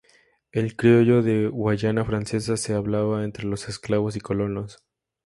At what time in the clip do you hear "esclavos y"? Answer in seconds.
3.69-4.19